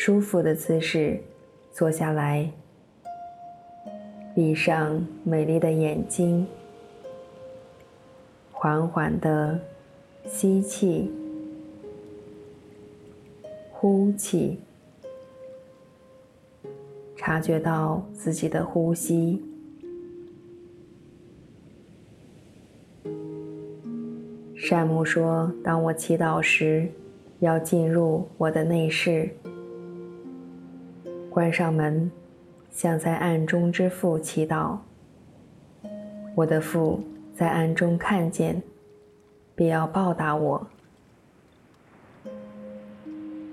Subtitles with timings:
[0.00, 1.18] 舒服的姿势，
[1.72, 2.48] 坐下来，
[4.32, 6.46] 闭上美丽的眼睛，
[8.52, 9.58] 缓缓的
[10.24, 11.10] 吸气，
[13.72, 14.60] 呼气，
[17.16, 19.42] 察觉到自己的呼吸。
[24.54, 26.88] 善牧说：“当我祈祷时，
[27.40, 29.28] 要进入我的内室，
[31.38, 32.10] 关上门，
[32.68, 34.76] 向在暗中之父祈祷。
[36.34, 37.00] 我的父
[37.32, 38.60] 在暗中看见，
[39.54, 40.66] 必要报答我。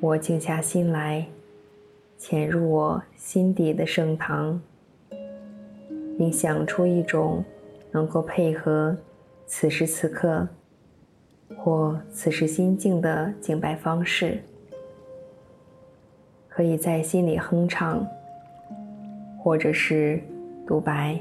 [0.00, 1.26] 我静下心来，
[2.16, 4.58] 潜入我心底的圣堂，
[6.16, 7.44] 并想出一种
[7.92, 8.96] 能够配合
[9.46, 10.48] 此时此刻。”
[11.58, 14.42] 或此时心境的敬拜方式，
[16.54, 18.06] 可以在心里哼唱，
[19.36, 20.22] 或者是
[20.64, 21.18] 独白。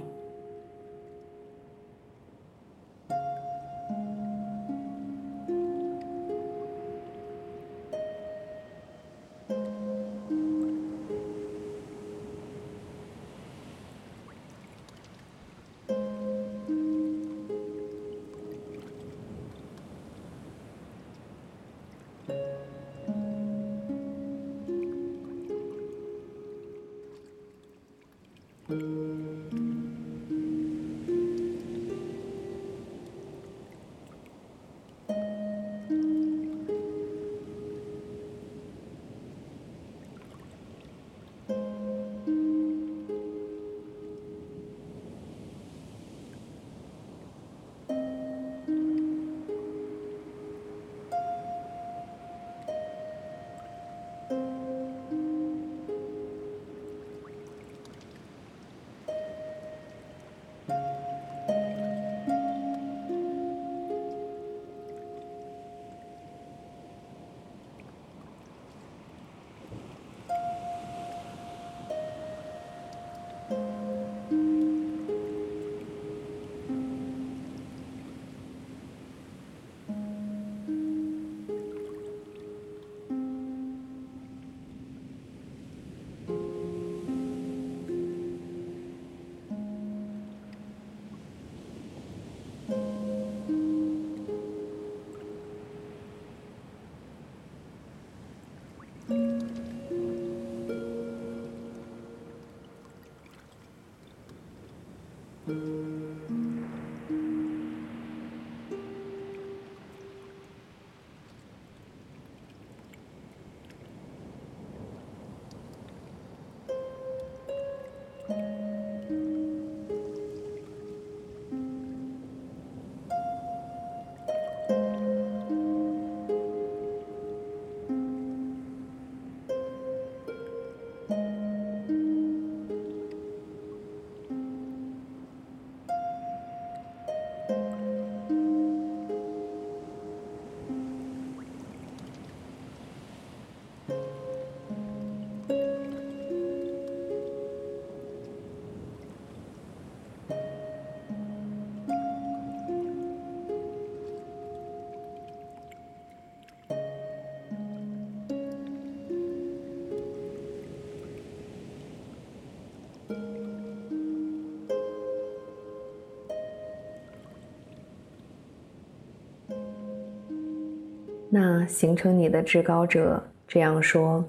[171.36, 174.24] 那形成你的至高者这样说：“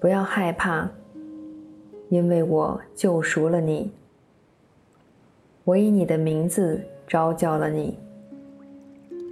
[0.00, 0.88] 不要害怕，
[2.08, 3.92] 因为我救赎了你。
[5.64, 7.98] 我以你的名字召叫了你，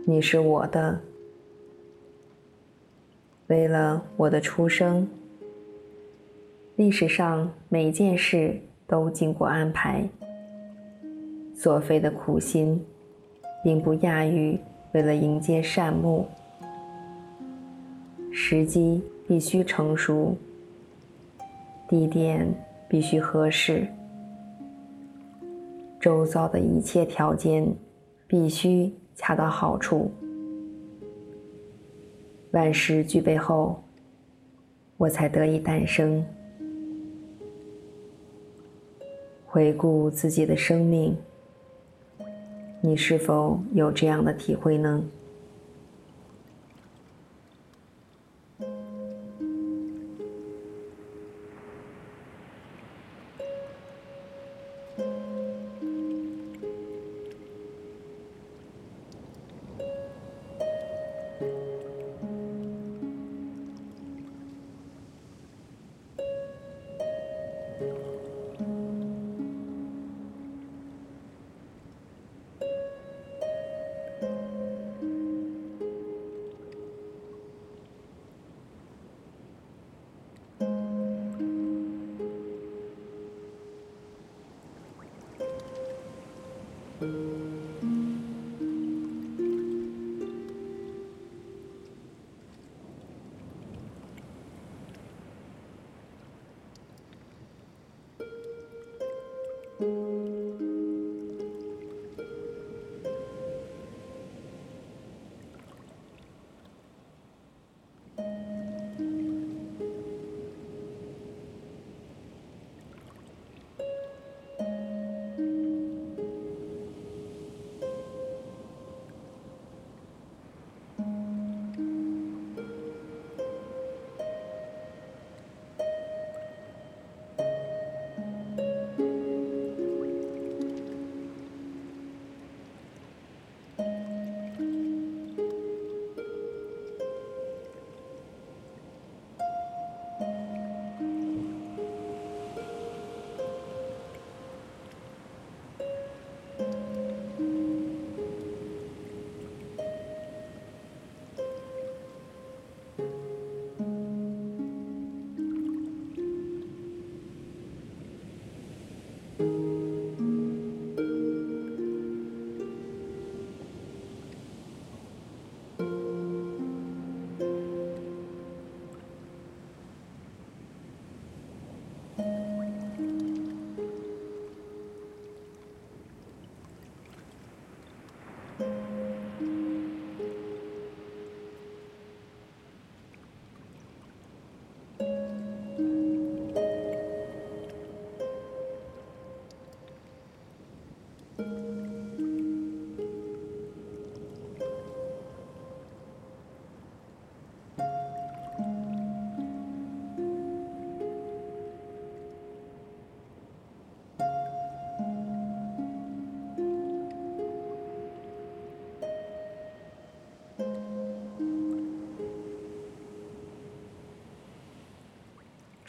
[0.05, 1.01] 你是我的。
[3.47, 5.09] 为了我的出生，
[6.77, 10.09] 历史上每件事都经过安排。
[11.55, 12.85] 所费的苦心，
[13.63, 14.59] 并不亚于。”
[14.95, 16.25] 为了迎接善牧，
[18.31, 20.37] 时机必须成熟，
[21.89, 22.47] 地点
[22.89, 23.89] 必须合适，
[25.99, 27.67] 周遭的一切条件
[28.29, 30.13] 必须恰到好处。
[32.53, 33.83] 万事俱备后，
[34.97, 36.25] 我才得以诞生。
[39.55, 41.17] 回顾自己的生命，
[42.81, 45.05] 你是否有这样的体会呢？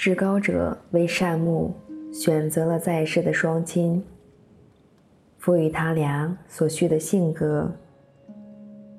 [0.05, 1.73] 至高者为善目，
[2.13, 4.05] 选择了在世的双亲，
[5.39, 7.71] 赋予他俩所需的性格，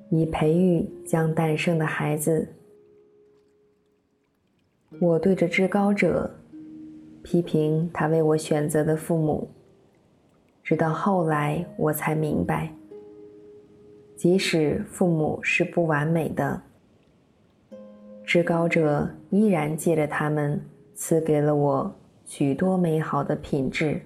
[0.09, 2.45] 以培育将诞生的孩子。
[4.99, 6.29] 我对着至高者
[7.23, 9.49] 批评他为我选择的父母，
[10.61, 12.69] 直到后来我才明白，
[14.17, 16.61] 即使父母是不完美的，
[18.25, 20.59] 至高者依然借着他们。
[20.99, 24.01] 赐给了我许多美好的品质。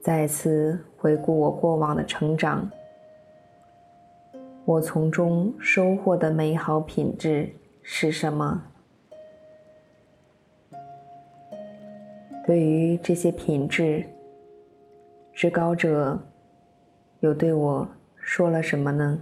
[0.00, 2.70] 再次回顾我过往的成长，
[4.64, 8.62] 我从中收获的美好品质是什么？
[12.46, 14.06] 对于这些品质，
[15.32, 16.20] 至高者
[17.18, 19.18] 又对我说了什么呢？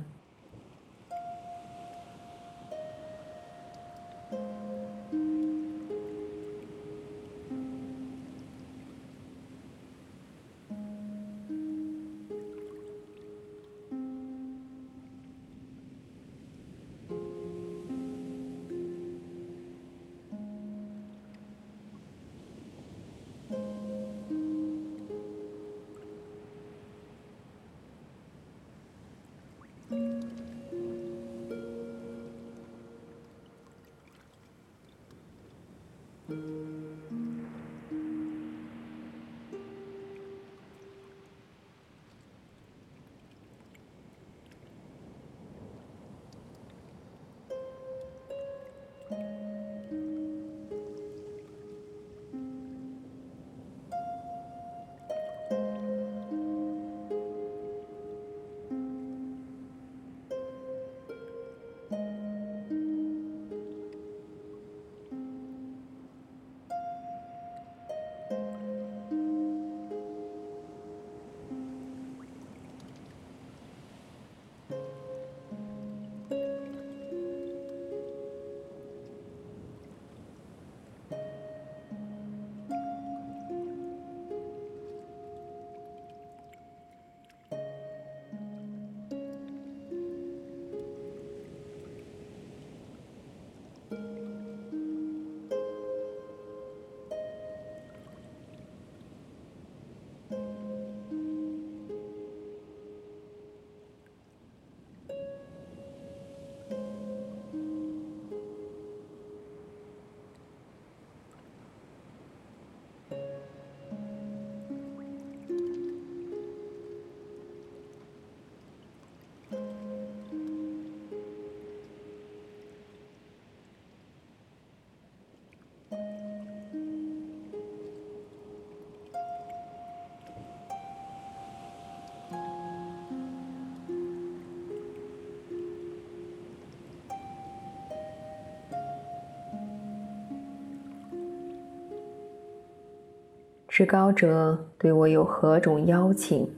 [143.77, 146.49] 至高者对我有何种邀请？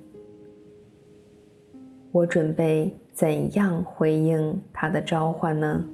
[2.12, 5.84] 我准备怎样回应他的召唤呢？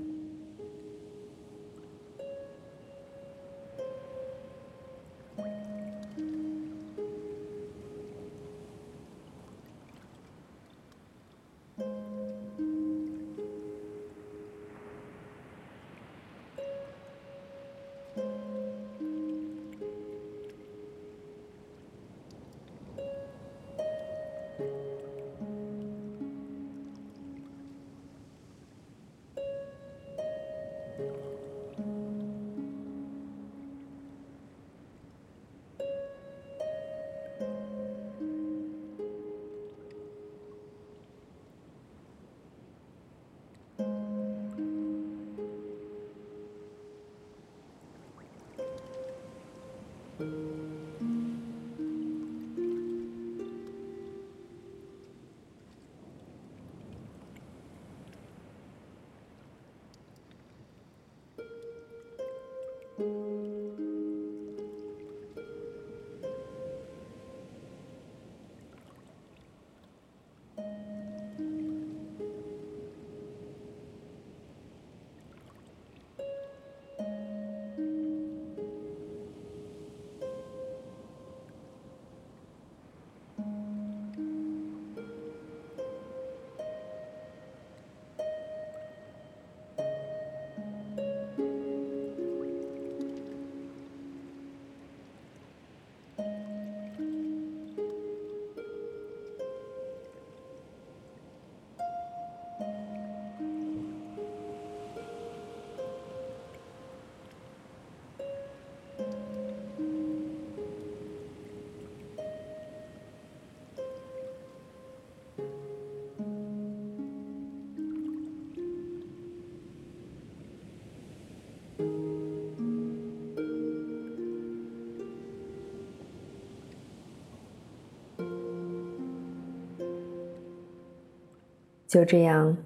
[131.94, 132.56] 就这样，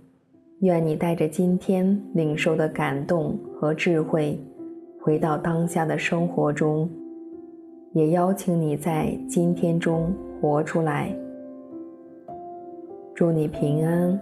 [0.61, 4.41] 愿你带着今天领受的感动和智慧，
[5.03, 6.89] 回到当下的生活中，
[7.93, 11.15] 也邀请你在今天中活出来。
[13.15, 14.19] 祝你平安。